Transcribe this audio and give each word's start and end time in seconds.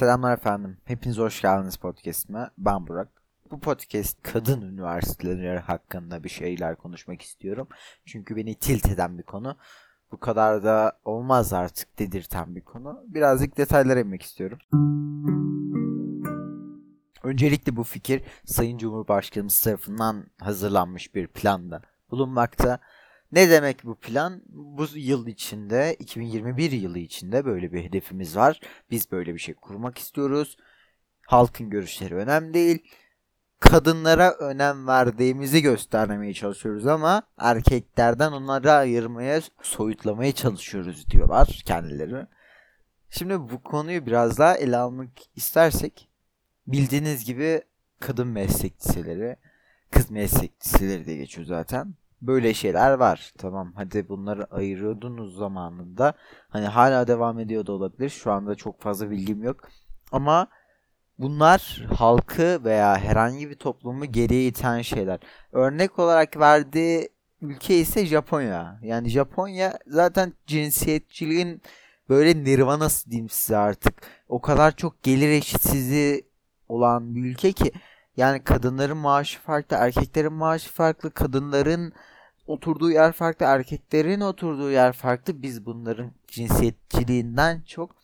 Selamlar 0.00 0.32
efendim. 0.32 0.76
Hepiniz 0.84 1.18
hoş 1.18 1.42
geldiniz 1.42 1.76
podcast'ime. 1.76 2.50
Ben 2.58 2.86
Burak. 2.86 3.08
Bu 3.50 3.60
podcast 3.60 4.22
kadın 4.22 4.62
üniversiteleri 4.62 5.58
hakkında 5.58 6.24
bir 6.24 6.28
şeyler 6.28 6.76
konuşmak 6.76 7.22
istiyorum. 7.22 7.68
Çünkü 8.06 8.36
beni 8.36 8.54
tilt 8.54 8.86
eden 8.86 9.18
bir 9.18 9.22
konu. 9.22 9.56
Bu 10.12 10.20
kadar 10.20 10.64
da 10.64 10.98
olmaz 11.04 11.52
artık 11.52 11.98
dedirten 11.98 12.56
bir 12.56 12.60
konu. 12.60 13.02
Birazcık 13.06 13.56
detaylara 13.56 14.00
inmek 14.00 14.22
istiyorum. 14.22 14.58
Öncelikle 17.22 17.76
bu 17.76 17.84
fikir 17.84 18.22
Sayın 18.44 18.78
Cumhurbaşkanımız 18.78 19.60
tarafından 19.60 20.26
hazırlanmış 20.40 21.14
bir 21.14 21.26
planda 21.26 21.82
bulunmakta. 22.10 22.78
Ne 23.32 23.50
demek 23.50 23.84
bu 23.84 23.94
plan? 23.94 24.42
Bu 24.48 24.86
yıl 24.94 25.26
içinde, 25.26 25.96
2021 25.98 26.72
yılı 26.72 26.98
içinde 26.98 27.44
böyle 27.44 27.72
bir 27.72 27.84
hedefimiz 27.84 28.36
var. 28.36 28.60
Biz 28.90 29.12
böyle 29.12 29.34
bir 29.34 29.38
şey 29.38 29.54
kurmak 29.54 29.98
istiyoruz. 29.98 30.56
Halkın 31.26 31.70
görüşleri 31.70 32.14
önemli 32.14 32.54
değil. 32.54 32.78
Kadınlara 33.60 34.32
önem 34.32 34.86
verdiğimizi 34.86 35.62
göstermeye 35.62 36.34
çalışıyoruz 36.34 36.86
ama 36.86 37.22
erkeklerden 37.38 38.32
onları 38.32 38.72
ayırmaya, 38.72 39.40
soyutlamaya 39.62 40.32
çalışıyoruz 40.32 41.10
diyorlar 41.10 41.62
kendileri. 41.64 42.26
Şimdi 43.10 43.34
bu 43.34 43.62
konuyu 43.62 44.06
biraz 44.06 44.38
daha 44.38 44.56
ele 44.56 44.76
almak 44.76 45.10
istersek 45.36 46.08
bildiğiniz 46.66 47.24
gibi 47.24 47.62
kadın 48.00 48.28
meslek 48.28 48.80
liseleri, 48.80 49.36
kız 49.90 50.10
meslek 50.10 50.52
liseleri 50.64 51.06
de 51.06 51.16
geçiyor 51.16 51.46
zaten 51.46 51.94
böyle 52.22 52.54
şeyler 52.54 52.92
var. 52.92 53.32
Tamam 53.38 53.72
hadi 53.76 54.08
bunları 54.08 54.44
ayırıyordunuz 54.44 55.36
zamanında. 55.36 56.14
Hani 56.48 56.66
hala 56.66 57.08
devam 57.08 57.38
ediyor 57.38 57.66
da 57.66 57.72
olabilir. 57.72 58.08
Şu 58.08 58.32
anda 58.32 58.54
çok 58.54 58.80
fazla 58.80 59.10
bilgim 59.10 59.42
yok. 59.42 59.68
Ama 60.12 60.46
bunlar 61.18 61.86
halkı 61.94 62.64
veya 62.64 62.98
herhangi 62.98 63.50
bir 63.50 63.54
toplumu 63.54 64.04
geriye 64.04 64.46
iten 64.46 64.82
şeyler. 64.82 65.18
Örnek 65.52 65.98
olarak 65.98 66.36
verdiği 66.36 67.08
ülke 67.42 67.78
ise 67.78 68.06
Japonya. 68.06 68.80
Yani 68.82 69.08
Japonya 69.08 69.78
zaten 69.86 70.32
cinsiyetçiliğin 70.46 71.62
böyle 72.08 72.44
nirvanası 72.44 73.10
diyeyim 73.10 73.28
size 73.28 73.56
artık. 73.56 73.94
O 74.28 74.40
kadar 74.40 74.76
çok 74.76 75.02
gelir 75.02 75.28
eşitsizliği 75.28 76.24
olan 76.68 77.14
bir 77.14 77.24
ülke 77.24 77.52
ki 77.52 77.72
yani 78.16 78.44
kadınların 78.44 78.96
maaşı 78.96 79.40
farklı, 79.40 79.76
erkeklerin 79.76 80.32
maaşı 80.32 80.72
farklı, 80.72 81.10
kadınların 81.10 81.92
oturduğu 82.46 82.90
yer 82.90 83.12
farklı, 83.12 83.46
erkeklerin 83.46 84.20
oturduğu 84.20 84.70
yer 84.70 84.92
farklı. 84.92 85.42
Biz 85.42 85.66
bunların 85.66 86.12
cinsiyetçiliğinden 86.26 87.62
çok 87.66 87.96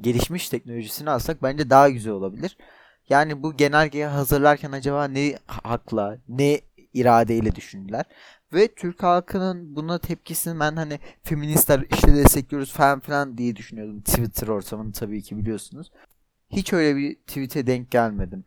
gelişmiş 0.00 0.48
teknolojisini 0.48 1.10
alsak 1.10 1.42
bence 1.42 1.70
daha 1.70 1.88
güzel 1.88 2.12
olabilir. 2.12 2.56
Yani 3.08 3.42
bu 3.42 3.56
genelgeyi 3.56 4.04
hazırlarken 4.04 4.72
acaba 4.72 5.04
ne 5.04 5.38
hakla, 5.46 6.18
ne 6.28 6.60
iradeyle 6.94 7.54
düşündüler? 7.54 8.04
Ve 8.52 8.68
Türk 8.74 9.02
halkının 9.02 9.76
buna 9.76 9.98
tepkisini 9.98 10.60
ben 10.60 10.76
hani 10.76 10.98
feministler 11.22 11.84
işte 11.94 12.14
destekliyoruz 12.14 12.72
falan 12.72 13.00
filan 13.00 13.38
diye 13.38 13.56
düşünüyordum. 13.56 14.00
Twitter 14.00 14.48
ortamını 14.48 14.92
tabii 14.92 15.22
ki 15.22 15.36
biliyorsunuz. 15.38 15.90
Hiç 16.50 16.72
öyle 16.72 16.96
bir 16.96 17.14
tweet'e 17.14 17.66
denk 17.66 17.90
gelmedim. 17.90 18.44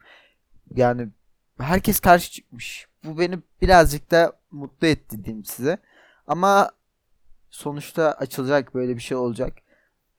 Yani 0.75 1.09
herkes 1.57 1.99
karşı 1.99 2.31
çıkmış. 2.31 2.87
Bu 3.03 3.19
beni 3.19 3.39
birazcık 3.61 4.11
da 4.11 4.33
mutlu 4.51 4.87
etti 4.87 5.25
diyeyim 5.25 5.45
size. 5.45 5.77
Ama 6.27 6.71
sonuçta 7.49 8.11
açılacak 8.11 8.75
böyle 8.75 8.95
bir 8.95 9.01
şey 9.01 9.17
olacak. 9.17 9.57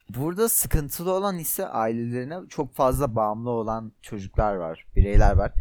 Burada 0.08 0.48
sıkıntılı 0.48 1.12
olan 1.12 1.38
ise 1.38 1.66
ailelerine 1.66 2.38
çok 2.48 2.74
fazla 2.74 3.16
bağımlı 3.16 3.50
olan 3.50 3.92
çocuklar 4.02 4.54
var, 4.54 4.86
bireyler 4.96 5.36
var. 5.36 5.52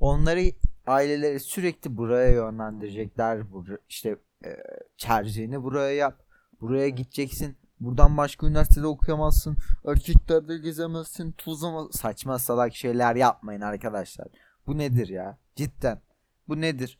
Onları 0.00 0.40
aileleri 0.86 1.40
sürekli 1.40 1.96
buraya 1.96 2.30
yönlendirecekler. 2.30 3.42
İşte 3.88 4.16
e, 4.44 4.56
tercihini 4.98 5.62
buraya 5.62 5.92
yap. 5.92 6.22
Buraya 6.60 6.88
gideceksin. 6.88 7.56
Buradan 7.80 8.16
başka 8.16 8.46
üniversitede 8.46 8.86
okuyamazsın. 8.86 9.56
Erkeklerde 9.86 10.58
gezemezsin. 10.58 11.32
Tuzlama 11.32 11.88
saçma 11.92 12.38
salak 12.38 12.74
şeyler 12.74 13.16
yapmayın 13.16 13.60
arkadaşlar. 13.60 14.28
Bu 14.66 14.78
nedir 14.78 15.08
ya? 15.08 15.38
Cidden. 15.56 16.00
Bu 16.48 16.60
nedir? 16.60 16.98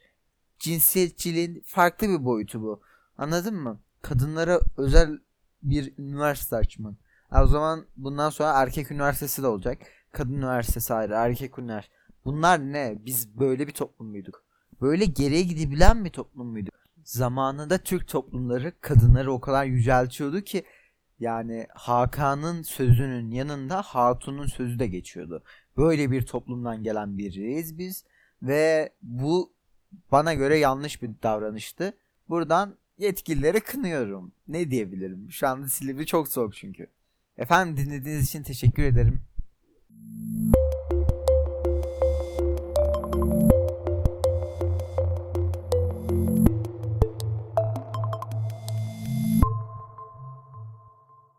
Cinsiyetçiliğin 0.59 1.63
farklı 1.67 2.09
bir 2.09 2.25
boyutu 2.25 2.63
bu. 2.63 2.83
Anladın 3.19 3.55
mı? 3.55 3.81
Kadınlara 4.03 4.61
özel 4.77 5.19
bir 5.63 5.99
üniversite 5.99 6.57
açmak. 6.57 6.95
o 7.43 7.47
zaman 7.47 7.87
bundan 7.97 8.31
sonra 8.31 8.63
erkek 8.63 8.91
üniversitesi 8.91 9.43
de 9.43 9.47
olacak. 9.47 9.79
Kadın 10.13 10.33
üniversitesi 10.33 10.95
ayrı, 10.95 11.13
erkek 11.13 11.59
üniversitesi. 11.59 11.99
Bunlar 12.25 12.61
ne? 12.61 12.99
Biz 13.07 13.39
böyle 13.39 13.67
bir 13.67 13.73
toplum 13.73 14.09
muyduk? 14.11 14.45
Böyle 14.81 15.05
geriye 15.05 15.43
gidebilen 15.43 16.05
bir 16.05 16.11
toplum 16.11 16.47
muyduk? 16.47 16.75
Zamanında 17.09 17.79
Türk 17.79 18.09
toplumları 18.09 18.73
kadınları 18.81 19.33
o 19.33 19.41
kadar 19.41 19.65
yüceltiyordu 19.65 20.41
ki 20.41 20.63
yani 21.21 21.67
Hakan'ın 21.75 22.63
sözünün 22.63 23.31
yanında 23.31 23.83
Hatun'un 23.83 24.47
sözü 24.47 24.79
de 24.79 24.87
geçiyordu. 24.87 25.43
Böyle 25.77 26.11
bir 26.11 26.27
toplumdan 26.27 26.83
gelen 26.83 27.19
biriyiz 27.19 27.79
biz 27.79 28.05
ve 28.43 28.93
bu 29.03 29.53
bana 30.13 30.35
göre 30.35 30.59
yanlış 30.59 31.03
bir 31.03 31.11
davranıştı. 31.23 31.93
Buradan 32.29 32.77
yetkilileri 32.99 33.61
kınıyorum. 33.61 34.33
Ne 34.49 34.71
diyebilirim? 34.71 35.31
Şu 35.31 35.49
anda 35.49 35.69
Silivri 35.69 36.07
çok 36.07 36.29
soğuk 36.29 36.55
çünkü. 36.55 36.87
Efendim 37.39 37.77
dinlediğiniz 37.77 38.25
için 38.25 38.43
teşekkür 38.43 38.83
ederim. 38.83 39.21